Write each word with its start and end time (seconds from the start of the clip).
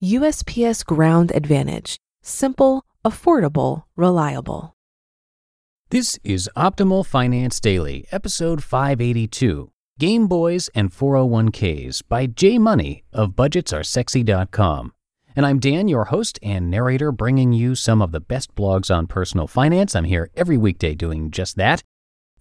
USPS 0.01 0.83
Ground 0.83 1.31
Advantage: 1.33 1.97
simple, 2.21 2.83
affordable, 3.05 3.83
reliable. 3.95 4.73
This 5.89 6.19
is 6.23 6.49
Optimal 6.57 7.05
Finance 7.05 7.59
Daily, 7.59 8.05
episode 8.11 8.63
582 8.63 9.69
Game 9.99 10.27
Boys 10.27 10.69
and 10.73 10.91
401ks 10.91 12.01
by 12.01 12.25
J 12.25 12.57
Money 12.57 13.03
of 13.13 13.33
budgetsaresexy.com. 13.33 14.93
And 15.35 15.45
I'm 15.45 15.59
Dan, 15.59 15.87
your 15.87 16.05
host 16.05 16.39
and 16.41 16.71
narrator, 16.71 17.11
bringing 17.11 17.53
you 17.53 17.75
some 17.75 18.01
of 18.01 18.11
the 18.11 18.19
best 18.19 18.55
blogs 18.55 18.95
on 18.95 19.05
personal 19.07 19.47
finance. 19.47 19.95
I'm 19.95 20.05
here 20.05 20.29
every 20.35 20.57
weekday 20.57 20.95
doing 20.95 21.29
just 21.31 21.57
that. 21.57 21.83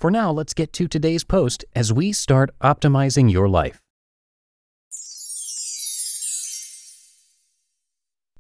For 0.03 0.11
now, 0.11 0.33
let's 0.33 0.53
get 0.53 0.73
to 0.73 0.89
today's 0.89 1.23
post 1.23 1.65
as 1.77 1.93
we 1.93 2.11
start 2.11 2.51
optimizing 2.61 3.31
your 3.31 3.49
life. 3.49 3.79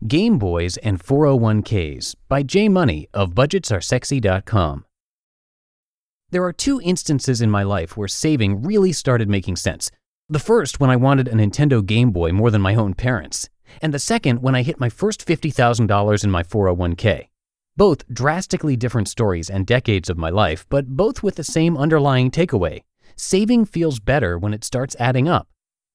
Game 0.05 0.39
Boys 0.39 0.77
and 0.79 0.99
401ks 0.99 2.17
by 2.29 2.43
J 2.43 2.69
Money 2.69 3.07
of 3.15 3.35
budgetsaresexy.com. 3.35 4.85
There 6.33 6.43
are 6.43 6.53
two 6.53 6.81
instances 6.83 7.41
in 7.41 7.49
my 7.49 7.63
life 7.63 7.97
where 7.97 8.09
saving 8.09 8.63
really 8.63 8.91
started 8.91 9.29
making 9.29 9.55
sense. 9.55 9.89
The 10.29 10.41
first 10.41 10.81
when 10.81 10.91
I 10.91 10.97
wanted 10.97 11.29
a 11.29 11.35
Nintendo 11.35 11.87
Game 11.87 12.11
Boy 12.11 12.33
more 12.33 12.51
than 12.51 12.61
my 12.61 12.75
own 12.75 12.95
parents, 12.95 13.49
and 13.81 13.95
the 13.95 14.01
second 14.01 14.43
when 14.43 14.57
I 14.57 14.63
hit 14.65 14.81
my 14.81 14.89
first 14.89 15.25
$50,000 15.25 16.25
in 16.25 16.31
my 16.33 16.43
401k. 16.43 17.29
Both 17.77 18.07
drastically 18.13 18.77
different 18.77 19.09
stories 19.09 19.49
and 19.49 19.67
decades 19.67 20.11
of 20.11 20.19
my 20.19 20.31
life, 20.31 20.67
but 20.69 20.89
both 20.89 21.23
with 21.23 21.37
the 21.37 21.45
same 21.45 21.77
underlying 21.77 22.31
takeaway 22.31 22.83
saving 23.17 23.65
feels 23.65 24.01
better 24.01 24.39
when 24.39 24.55
it 24.55 24.65
starts 24.65 24.97
adding 24.99 25.29
up. 25.29 25.49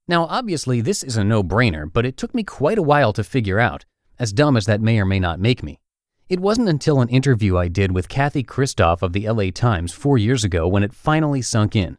Now, 0.08 0.26
obviously, 0.26 0.82
this 0.82 1.04
is 1.04 1.18
a 1.18 1.24
no 1.24 1.44
brainer, 1.44 1.92
but 1.92 2.06
it 2.06 2.18
took 2.18 2.34
me 2.34 2.44
quite 2.44 2.78
a 2.78 2.84
while 2.84 3.12
to 3.14 3.24
figure 3.24 3.60
out, 3.60 3.86
as 4.20 4.34
dumb 4.34 4.56
as 4.56 4.66
that 4.66 4.82
may 4.82 5.00
or 5.00 5.06
may 5.06 5.20
not 5.20 5.40
make 5.40 5.64
me. 5.64 5.80
It 6.30 6.40
wasn't 6.40 6.70
until 6.70 7.02
an 7.02 7.10
interview 7.10 7.58
I 7.58 7.68
did 7.68 7.92
with 7.92 8.10
Kathy 8.10 8.44
Kristof 8.44 9.02
of 9.02 9.14
the 9.14 9.30
LA 9.30 9.50
Times 9.52 9.94
four 9.94 10.18
years 10.18 10.44
ago 10.44 10.68
when 10.68 10.84
it 10.84 10.94
finally 10.94 11.42
sunk 11.42 11.76
in. 11.76 11.98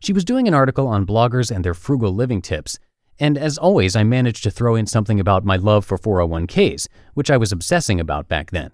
She 0.00 0.12
was 0.12 0.24
doing 0.24 0.48
an 0.48 0.54
article 0.54 0.86
on 0.86 1.06
bloggers 1.06 1.50
and 1.50 1.64
their 1.64 1.74
frugal 1.74 2.14
living 2.14 2.42
tips, 2.42 2.78
and 3.18 3.36
as 3.36 3.58
always, 3.58 3.94
I 3.94 4.02
managed 4.02 4.42
to 4.44 4.50
throw 4.50 4.76
in 4.76 4.86
something 4.86 5.20
about 5.20 5.44
my 5.44 5.56
love 5.56 5.84
for 5.84 5.98
401ks, 5.98 6.88
which 7.14 7.30
I 7.30 7.36
was 7.36 7.52
obsessing 7.52 8.00
about 8.00 8.28
back 8.28 8.50
then. 8.50 8.72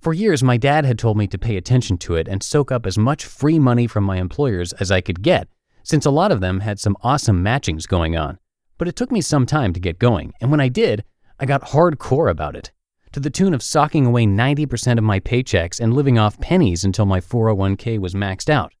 For 0.00 0.14
years, 0.14 0.42
my 0.42 0.56
dad 0.56 0.86
had 0.86 0.98
told 0.98 1.18
me 1.18 1.26
to 1.26 1.36
pay 1.36 1.58
attention 1.58 1.98
to 1.98 2.14
it 2.14 2.26
and 2.26 2.42
soak 2.42 2.72
up 2.72 2.86
as 2.86 2.96
much 2.96 3.26
free 3.26 3.58
money 3.58 3.86
from 3.86 4.02
my 4.02 4.16
employers 4.16 4.72
as 4.74 4.90
I 4.90 5.02
could 5.02 5.20
get, 5.20 5.46
since 5.82 6.06
a 6.06 6.10
lot 6.10 6.32
of 6.32 6.40
them 6.40 6.60
had 6.60 6.80
some 6.80 6.96
awesome 7.02 7.44
matchings 7.44 7.86
going 7.86 8.16
on. 8.16 8.38
But 8.78 8.88
it 8.88 8.96
took 8.96 9.12
me 9.12 9.20
some 9.20 9.44
time 9.44 9.74
to 9.74 9.80
get 9.80 9.98
going, 9.98 10.32
and 10.40 10.50
when 10.50 10.58
I 10.58 10.68
did, 10.68 11.04
I 11.38 11.44
got 11.44 11.60
hardcore 11.62 12.30
about 12.30 12.56
it, 12.56 12.72
to 13.12 13.20
the 13.20 13.28
tune 13.28 13.52
of 13.52 13.62
socking 13.62 14.06
away 14.06 14.24
90% 14.24 14.96
of 14.96 15.04
my 15.04 15.20
paychecks 15.20 15.78
and 15.78 15.92
living 15.92 16.18
off 16.18 16.40
pennies 16.40 16.82
until 16.82 17.04
my 17.04 17.20
401k 17.20 17.98
was 17.98 18.14
maxed 18.14 18.48
out. 18.48 18.72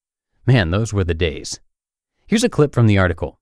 Man, 0.46 0.70
those 0.70 0.94
were 0.94 1.04
the 1.04 1.12
days. 1.12 1.60
Here's 2.26 2.44
a 2.44 2.48
clip 2.48 2.74
from 2.74 2.86
the 2.86 2.96
article. 2.96 3.38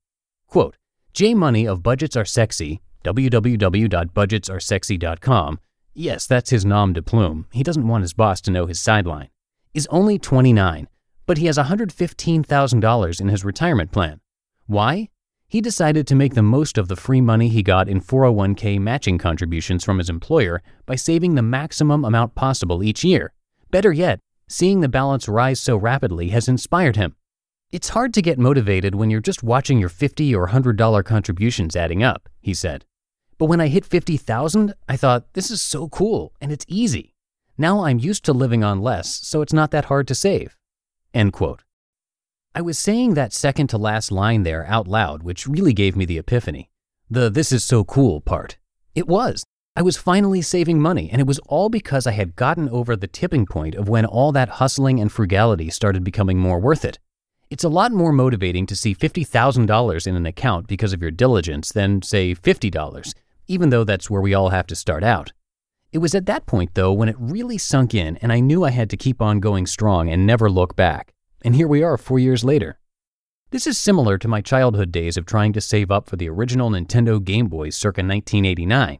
Quote, 0.48 0.76
J 1.14 1.32
Money 1.32 1.68
of 1.68 1.84
Budgets 1.84 2.16
Are 2.16 2.24
Sexy, 2.24 2.80
www.budgetsaresexy.com, 3.04 5.60
yes, 5.98 6.26
that's 6.26 6.50
his 6.50 6.64
nom 6.64 6.92
de 6.92 7.02
plume, 7.02 7.46
he 7.52 7.62
doesn't 7.62 7.88
want 7.88 8.02
his 8.02 8.14
boss 8.14 8.40
to 8.42 8.50
know 8.50 8.66
his 8.66 8.80
sideline, 8.80 9.28
is 9.74 9.88
only 9.90 10.18
29, 10.18 10.88
but 11.26 11.38
he 11.38 11.46
has 11.46 11.58
$115,000 11.58 13.20
in 13.20 13.28
his 13.28 13.44
retirement 13.44 13.92
plan. 13.92 14.20
Why? 14.66 15.08
He 15.46 15.60
decided 15.62 16.06
to 16.06 16.14
make 16.14 16.34
the 16.34 16.42
most 16.42 16.76
of 16.76 16.88
the 16.88 16.96
free 16.96 17.22
money 17.22 17.48
he 17.48 17.62
got 17.62 17.88
in 17.88 18.02
401k 18.02 18.78
matching 18.78 19.16
contributions 19.16 19.82
from 19.82 19.96
his 19.96 20.10
employer 20.10 20.62
by 20.84 20.94
saving 20.94 21.34
the 21.34 21.42
maximum 21.42 22.04
amount 22.04 22.34
possible 22.34 22.82
each 22.82 23.02
year. 23.02 23.32
Better 23.70 23.92
yet, 23.92 24.20
seeing 24.46 24.80
the 24.80 24.88
balance 24.88 25.26
rise 25.26 25.58
so 25.58 25.76
rapidly 25.76 26.28
has 26.28 26.48
inspired 26.48 26.96
him. 26.96 27.16
It's 27.72 27.90
hard 27.90 28.14
to 28.14 28.22
get 28.22 28.38
motivated 28.38 28.94
when 28.94 29.10
you're 29.10 29.20
just 29.20 29.42
watching 29.42 29.78
your 29.78 29.88
50 29.88 30.34
or 30.34 30.48
$100 30.48 31.04
contributions 31.04 31.76
adding 31.76 32.02
up, 32.02 32.28
he 32.40 32.54
said. 32.54 32.84
But 33.38 33.46
when 33.46 33.60
I 33.60 33.68
hit 33.68 33.86
50,000, 33.86 34.74
I 34.88 34.96
thought, 34.96 35.32
this 35.34 35.50
is 35.50 35.62
so 35.62 35.88
cool 35.88 36.32
and 36.40 36.50
it's 36.50 36.66
easy. 36.68 37.14
Now 37.56 37.84
I'm 37.84 37.98
used 37.98 38.24
to 38.24 38.32
living 38.32 38.64
on 38.64 38.82
less, 38.82 39.14
so 39.14 39.42
it's 39.42 39.52
not 39.52 39.70
that 39.70 39.86
hard 39.86 40.08
to 40.08 40.14
save. 40.14 40.56
End 41.14 41.32
quote. 41.32 41.62
I 42.54 42.60
was 42.60 42.78
saying 42.78 43.14
that 43.14 43.32
second 43.32 43.68
to 43.68 43.78
last 43.78 44.10
line 44.10 44.42
there 44.42 44.66
out 44.66 44.88
loud, 44.88 45.22
which 45.22 45.46
really 45.46 45.72
gave 45.72 45.96
me 45.96 46.04
the 46.04 46.18
epiphany. 46.18 46.70
The 47.08 47.30
this 47.30 47.52
is 47.52 47.64
so 47.64 47.84
cool 47.84 48.20
part. 48.20 48.58
It 48.94 49.06
was. 49.06 49.44
I 49.76 49.82
was 49.82 49.96
finally 49.96 50.42
saving 50.42 50.80
money, 50.80 51.08
and 51.10 51.20
it 51.20 51.26
was 51.26 51.38
all 51.46 51.68
because 51.68 52.06
I 52.06 52.12
had 52.12 52.34
gotten 52.34 52.68
over 52.68 52.96
the 52.96 53.06
tipping 53.06 53.46
point 53.46 53.76
of 53.76 53.88
when 53.88 54.04
all 54.04 54.32
that 54.32 54.48
hustling 54.48 54.98
and 54.98 55.10
frugality 55.10 55.70
started 55.70 56.02
becoming 56.02 56.38
more 56.38 56.58
worth 56.58 56.84
it. 56.84 56.98
It's 57.48 57.64
a 57.64 57.68
lot 57.68 57.92
more 57.92 58.12
motivating 58.12 58.66
to 58.66 58.76
see 58.76 58.94
$50,000 58.94 60.06
in 60.06 60.16
an 60.16 60.26
account 60.26 60.66
because 60.66 60.92
of 60.92 61.00
your 61.00 61.12
diligence 61.12 61.70
than, 61.70 62.02
say, 62.02 62.34
$50, 62.34 63.14
even 63.48 63.70
though 63.70 63.84
that's 63.84 64.08
where 64.08 64.20
we 64.20 64.34
all 64.34 64.50
have 64.50 64.66
to 64.68 64.76
start 64.76 65.02
out. 65.02 65.32
It 65.90 65.98
was 65.98 66.14
at 66.14 66.26
that 66.26 66.46
point, 66.46 66.74
though, 66.74 66.92
when 66.92 67.08
it 67.08 67.16
really 67.18 67.58
sunk 67.58 67.94
in 67.94 68.18
and 68.18 68.30
I 68.30 68.40
knew 68.40 68.62
I 68.62 68.70
had 68.70 68.90
to 68.90 68.96
keep 68.96 69.22
on 69.22 69.40
going 69.40 69.66
strong 69.66 70.08
and 70.08 70.26
never 70.26 70.50
look 70.50 70.76
back. 70.76 71.14
And 71.42 71.56
here 71.56 71.66
we 71.66 71.82
are 71.82 71.96
four 71.96 72.18
years 72.18 72.44
later. 72.44 72.78
This 73.50 73.66
is 73.66 73.78
similar 73.78 74.18
to 74.18 74.28
my 74.28 74.42
childhood 74.42 74.92
days 74.92 75.16
of 75.16 75.24
trying 75.24 75.54
to 75.54 75.60
save 75.62 75.90
up 75.90 76.06
for 76.06 76.16
the 76.16 76.28
original 76.28 76.70
Nintendo 76.70 77.22
Game 77.24 77.46
Boy 77.46 77.70
circa 77.70 78.00
1989. 78.02 78.98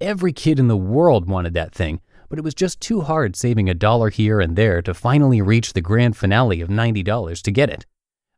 Every 0.00 0.32
kid 0.32 0.60
in 0.60 0.68
the 0.68 0.76
world 0.76 1.28
wanted 1.28 1.54
that 1.54 1.74
thing, 1.74 2.00
but 2.28 2.38
it 2.38 2.44
was 2.44 2.54
just 2.54 2.80
too 2.80 3.00
hard 3.00 3.34
saving 3.34 3.68
a 3.68 3.74
dollar 3.74 4.10
here 4.10 4.40
and 4.40 4.54
there 4.54 4.82
to 4.82 4.94
finally 4.94 5.42
reach 5.42 5.72
the 5.72 5.80
grand 5.80 6.16
finale 6.16 6.60
of 6.60 6.68
$90 6.68 7.42
to 7.42 7.50
get 7.50 7.68
it. 7.68 7.84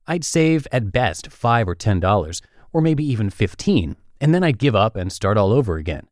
I'd 0.07 0.25
save 0.25 0.67
at 0.73 0.93
best 0.93 1.31
5 1.31 1.69
or 1.69 1.77
$10, 1.77 2.43
or 2.73 2.81
maybe 2.81 3.05
even 3.05 3.29
15, 3.29 3.97
and 4.25 4.35
then 4.35 4.43
I'd 4.43 4.59
give 4.59 4.75
up 4.75 4.97
and 4.97 5.13
start 5.13 5.39
all 5.39 5.53
over 5.53 5.77
again. 5.77 6.09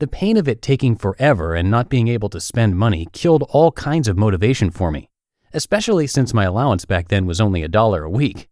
The 0.00 0.08
pain 0.08 0.36
of 0.36 0.48
it 0.48 0.60
taking 0.60 0.96
forever 0.96 1.54
and 1.54 1.70
not 1.70 1.88
being 1.88 2.08
able 2.08 2.28
to 2.28 2.40
spend 2.40 2.76
money 2.76 3.08
killed 3.12 3.44
all 3.48 3.72
kinds 3.72 4.08
of 4.08 4.18
motivation 4.18 4.70
for 4.70 4.90
me 4.90 5.08
especially 5.54 6.08
since 6.08 6.34
my 6.34 6.44
allowance 6.44 6.84
back 6.84 7.08
then 7.08 7.26
was 7.26 7.40
only 7.40 7.62
a 7.62 7.68
dollar 7.68 8.02
a 8.02 8.10
week. 8.10 8.48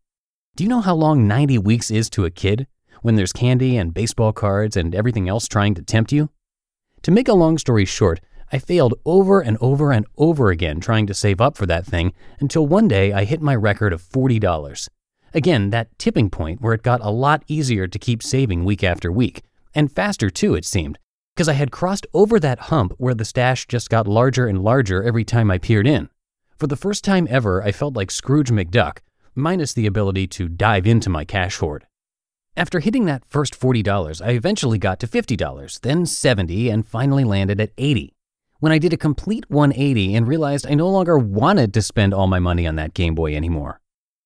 Do 0.54 0.62
you 0.62 0.70
know 0.70 0.80
how 0.80 0.94
long 0.94 1.26
90 1.26 1.58
weeks 1.58 1.90
is 1.90 2.08
to 2.10 2.24
a 2.24 2.30
kid 2.30 2.68
when 3.02 3.16
there's 3.16 3.32
candy 3.32 3.76
and 3.76 3.92
baseball 3.92 4.32
cards 4.32 4.76
and 4.76 4.94
everything 4.94 5.28
else 5.28 5.48
trying 5.48 5.74
to 5.74 5.82
tempt 5.82 6.12
you? 6.12 6.30
To 7.02 7.10
make 7.10 7.26
a 7.26 7.34
long 7.34 7.58
story 7.58 7.84
short, 7.84 8.20
I 8.52 8.58
failed 8.58 8.94
over 9.04 9.40
and 9.40 9.58
over 9.60 9.90
and 9.90 10.06
over 10.16 10.50
again 10.50 10.78
trying 10.78 11.06
to 11.08 11.14
save 11.14 11.40
up 11.40 11.56
for 11.56 11.66
that 11.66 11.84
thing 11.84 12.12
until 12.38 12.66
one 12.66 12.86
day 12.86 13.12
I 13.12 13.24
hit 13.24 13.42
my 13.42 13.56
record 13.56 13.92
of 13.92 14.02
$40. 14.02 14.88
Again, 15.34 15.70
that 15.70 15.98
tipping 15.98 16.28
point 16.28 16.60
where 16.60 16.74
it 16.74 16.82
got 16.82 17.00
a 17.00 17.10
lot 17.10 17.42
easier 17.48 17.86
to 17.86 17.98
keep 17.98 18.22
saving 18.22 18.64
week 18.64 18.84
after 18.84 19.10
week, 19.10 19.42
and 19.74 19.90
faster 19.90 20.28
too, 20.28 20.54
it 20.54 20.66
seemed, 20.66 20.98
because 21.34 21.48
I 21.48 21.54
had 21.54 21.70
crossed 21.70 22.06
over 22.12 22.38
that 22.38 22.58
hump 22.70 22.92
where 22.98 23.14
the 23.14 23.24
stash 23.24 23.66
just 23.66 23.88
got 23.88 24.06
larger 24.06 24.46
and 24.46 24.62
larger 24.62 25.02
every 25.02 25.24
time 25.24 25.50
I 25.50 25.58
peered 25.58 25.86
in. 25.86 26.10
For 26.58 26.66
the 26.66 26.76
first 26.76 27.02
time 27.02 27.26
ever, 27.30 27.62
I 27.62 27.72
felt 27.72 27.96
like 27.96 28.10
Scrooge 28.10 28.50
McDuck, 28.50 28.98
minus 29.34 29.72
the 29.72 29.86
ability 29.86 30.26
to 30.28 30.48
dive 30.48 30.86
into 30.86 31.08
my 31.08 31.24
cash 31.24 31.56
hoard. 31.56 31.86
After 32.54 32.80
hitting 32.80 33.06
that 33.06 33.24
first 33.24 33.58
$40, 33.58 34.20
I 34.22 34.32
eventually 34.32 34.78
got 34.78 35.00
to 35.00 35.06
$50, 35.06 35.80
then 35.80 36.04
70, 36.04 36.68
and 36.68 36.86
finally 36.86 37.24
landed 37.24 37.58
at 37.58 37.72
80. 37.78 38.12
When 38.60 38.70
I 38.70 38.78
did 38.78 38.92
a 38.92 38.98
complete 38.98 39.48
180 39.48 40.14
and 40.14 40.28
realized 40.28 40.66
I 40.68 40.74
no 40.74 40.88
longer 40.90 41.18
wanted 41.18 41.72
to 41.74 41.82
spend 41.82 42.12
all 42.12 42.26
my 42.26 42.38
money 42.38 42.66
on 42.66 42.76
that 42.76 42.92
Game 42.92 43.14
Boy 43.14 43.34
anymore. 43.34 43.80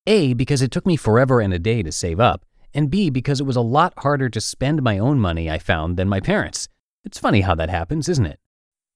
A, 0.07 0.33
because 0.33 0.61
it 0.61 0.71
took 0.71 0.85
me 0.85 0.95
forever 0.95 1.41
and 1.41 1.53
a 1.53 1.59
day 1.59 1.83
to 1.83 1.91
save 1.91 2.17
up, 2.19 2.45
and 2.73 2.89
B, 2.89 3.09
because 3.09 3.41
it 3.41 3.45
was 3.45 3.57
a 3.57 3.61
lot 3.61 3.93
harder 3.97 4.29
to 4.29 4.39
spend 4.39 4.81
my 4.81 4.97
own 4.97 5.19
money, 5.19 5.51
I 5.51 5.59
found, 5.59 5.97
than 5.97 6.07
my 6.07 6.21
parents'. 6.21 6.69
It's 7.03 7.19
funny 7.19 7.41
how 7.41 7.55
that 7.55 7.69
happens, 7.69 8.07
isn't 8.07 8.25
it? 8.25 8.39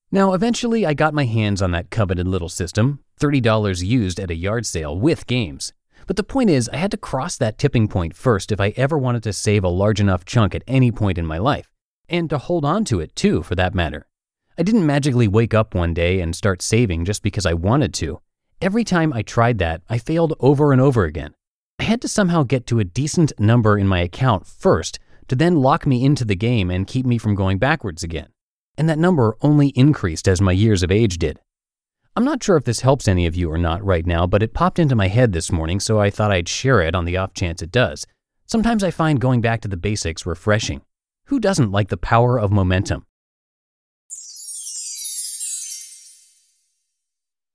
Now, 0.09 0.31
eventually, 0.31 0.85
I 0.85 0.93
got 0.93 1.13
my 1.13 1.25
hands 1.25 1.61
on 1.61 1.71
that 1.71 1.89
coveted 1.89 2.29
little 2.29 2.47
system, 2.47 2.99
$30 3.19 3.83
used 3.83 4.21
at 4.21 4.31
a 4.31 4.35
yard 4.35 4.65
sale 4.65 4.97
with 4.97 5.27
games. 5.27 5.73
But 6.07 6.15
the 6.15 6.23
point 6.23 6.49
is, 6.49 6.69
I 6.69 6.77
had 6.77 6.91
to 6.91 6.97
cross 6.97 7.37
that 7.37 7.57
tipping 7.57 7.89
point 7.89 8.15
first 8.15 8.51
if 8.51 8.61
I 8.61 8.73
ever 8.77 8.97
wanted 8.97 9.23
to 9.23 9.33
save 9.33 9.65
a 9.65 9.69
large 9.69 9.99
enough 9.99 10.23
chunk 10.23 10.55
at 10.55 10.63
any 10.65 10.93
point 10.93 11.17
in 11.17 11.25
my 11.25 11.37
life, 11.39 11.69
and 12.07 12.29
to 12.29 12.37
hold 12.37 12.63
on 12.63 12.85
to 12.85 13.01
it 13.01 13.17
too, 13.17 13.43
for 13.43 13.55
that 13.55 13.75
matter. 13.75 14.07
I 14.57 14.63
didn't 14.63 14.85
magically 14.85 15.27
wake 15.27 15.53
up 15.53 15.75
one 15.75 15.93
day 15.93 16.21
and 16.21 16.33
start 16.33 16.61
saving 16.61 17.03
just 17.03 17.21
because 17.21 17.45
I 17.45 17.53
wanted 17.53 17.93
to. 17.95 18.21
Every 18.61 18.83
time 18.83 19.11
I 19.11 19.23
tried 19.23 19.57
that, 19.57 19.81
I 19.89 19.97
failed 19.97 20.35
over 20.39 20.71
and 20.71 20.79
over 20.79 21.05
again. 21.05 21.33
I 21.79 21.83
had 21.83 21.99
to 22.01 22.07
somehow 22.07 22.43
get 22.43 22.67
to 22.67 22.77
a 22.77 22.83
decent 22.83 23.33
number 23.39 23.75
in 23.75 23.87
my 23.87 24.01
account 24.01 24.45
first 24.45 24.99
to 25.29 25.35
then 25.35 25.55
lock 25.55 25.87
me 25.87 26.05
into 26.05 26.25
the 26.25 26.35
game 26.35 26.69
and 26.69 26.85
keep 26.85 27.03
me 27.03 27.17
from 27.17 27.33
going 27.33 27.57
backwards 27.57 28.03
again. 28.03 28.27
And 28.77 28.87
that 28.87 28.99
number 28.99 29.35
only 29.41 29.69
increased 29.69 30.27
as 30.27 30.41
my 30.41 30.51
years 30.51 30.83
of 30.83 30.91
age 30.91 31.17
did. 31.17 31.39
I'm 32.15 32.23
not 32.23 32.43
sure 32.43 32.55
if 32.55 32.65
this 32.65 32.81
helps 32.81 33.07
any 33.07 33.25
of 33.25 33.35
you 33.35 33.51
or 33.51 33.57
not 33.57 33.83
right 33.83 34.05
now, 34.05 34.27
but 34.27 34.43
it 34.43 34.53
popped 34.53 34.77
into 34.77 34.95
my 34.95 35.07
head 35.07 35.33
this 35.33 35.51
morning, 35.51 35.79
so 35.79 35.99
I 35.99 36.11
thought 36.11 36.31
I'd 36.31 36.47
share 36.47 36.81
it 36.81 36.93
on 36.93 37.05
the 37.05 37.17
off 37.17 37.33
chance 37.33 37.63
it 37.63 37.71
does. 37.71 38.05
Sometimes 38.45 38.83
I 38.83 38.91
find 38.91 39.19
going 39.19 39.41
back 39.41 39.61
to 39.61 39.69
the 39.69 39.75
basics 39.75 40.23
refreshing. 40.27 40.81
Who 41.25 41.39
doesn't 41.39 41.71
like 41.71 41.89
the 41.89 41.97
power 41.97 42.39
of 42.39 42.51
momentum? 42.51 43.07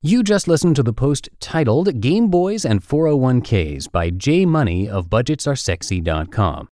You 0.03 0.21
just 0.21 0.47
listened 0.47 0.75
to 0.75 0.83
the 0.83 0.93
post 0.93 1.27
titled 1.39 1.99
Game 1.99 2.27
Boys 2.27 2.65
and 2.65 2.83
401ks 2.83 3.91
by 3.91 4.11
J 4.11 4.45
Money 4.45 4.87
of 4.87 5.09
budgetsaresexy.com. 5.09 6.69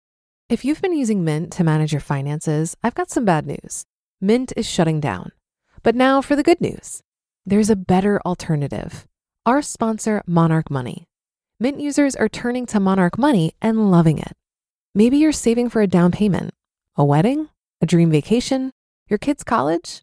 If 0.48 0.64
you've 0.64 0.82
been 0.82 0.98
using 0.98 1.22
Mint 1.22 1.52
to 1.52 1.62
manage 1.62 1.92
your 1.92 2.00
finances, 2.00 2.76
I've 2.82 2.96
got 2.96 3.10
some 3.10 3.24
bad 3.24 3.46
news. 3.46 3.84
Mint 4.20 4.52
is 4.56 4.68
shutting 4.68 4.98
down. 4.98 5.30
But 5.84 5.94
now 5.94 6.20
for 6.20 6.34
the 6.34 6.42
good 6.42 6.60
news 6.60 7.00
there's 7.46 7.70
a 7.70 7.76
better 7.76 8.20
alternative. 8.26 9.06
Our 9.46 9.62
sponsor, 9.62 10.22
Monarch 10.26 10.68
Money. 10.68 11.06
Mint 11.60 11.78
users 11.78 12.16
are 12.16 12.28
turning 12.28 12.66
to 12.66 12.80
Monarch 12.80 13.18
Money 13.18 13.54
and 13.62 13.88
loving 13.92 14.18
it. 14.18 14.32
Maybe 14.96 15.18
you're 15.18 15.30
saving 15.30 15.68
for 15.68 15.80
a 15.80 15.86
down 15.86 16.10
payment, 16.10 16.50
a 16.96 17.04
wedding, 17.04 17.50
a 17.80 17.86
dream 17.86 18.10
vacation, 18.10 18.72
your 19.08 19.18
kids' 19.18 19.44
college. 19.44 20.02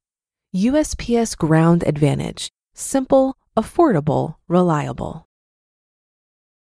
USPS 0.53 1.37
Ground 1.37 1.81
Advantage. 1.87 2.49
Simple, 2.73 3.37
affordable, 3.55 4.35
reliable. 4.49 5.25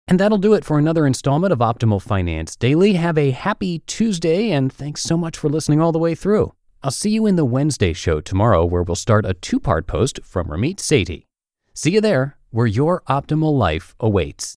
And 0.07 0.21
that'll 0.21 0.39
do 0.39 0.55
it 0.55 0.65
for 0.65 0.79
another 0.79 1.05
installment 1.05 1.53
of 1.53 1.59
Optimal 1.59 2.01
Finance 2.01 2.55
Daily. 2.55 2.93
Have 2.93 3.19
a 3.19 3.33
happy 3.33 3.81
Tuesday, 3.81 4.53
and 4.53 4.73
thanks 4.73 5.03
so 5.03 5.17
much 5.17 5.37
for 5.37 5.49
listening 5.49 5.81
all 5.81 5.91
the 5.91 5.99
way 5.99 6.15
through. 6.15 6.53
I'll 6.85 6.93
see 6.93 7.11
you 7.11 7.27
in 7.27 7.35
the 7.35 7.45
Wednesday 7.45 7.93
show 7.93 8.21
tomorrow, 8.21 8.65
where 8.65 8.85
we'll 8.85 8.95
start 8.95 9.27
a 9.27 9.35
two 9.35 9.59
part 9.59 9.89
post 9.89 10.21
from 10.23 10.47
Ramit 10.47 10.77
Sethi. 10.77 11.25
See 11.75 11.91
you 11.91 12.01
there, 12.01 12.37
where 12.51 12.67
your 12.69 13.03
optimal 13.09 13.59
life 13.59 13.97
awaits. 13.99 14.51